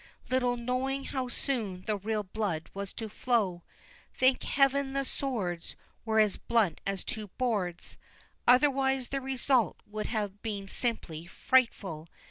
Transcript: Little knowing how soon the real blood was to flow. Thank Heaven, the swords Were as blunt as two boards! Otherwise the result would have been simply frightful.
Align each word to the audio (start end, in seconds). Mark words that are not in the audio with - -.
Little 0.31 0.57
knowing 0.57 1.03
how 1.03 1.27
soon 1.27 1.83
the 1.83 1.95
real 1.95 2.23
blood 2.23 2.71
was 2.73 2.91
to 2.93 3.07
flow. 3.07 3.61
Thank 4.19 4.41
Heaven, 4.41 4.93
the 4.93 5.05
swords 5.05 5.75
Were 6.05 6.19
as 6.19 6.37
blunt 6.37 6.81
as 6.87 7.03
two 7.03 7.27
boards! 7.27 7.97
Otherwise 8.47 9.09
the 9.09 9.21
result 9.21 9.77
would 9.85 10.07
have 10.07 10.41
been 10.41 10.67
simply 10.67 11.27
frightful. 11.27 12.09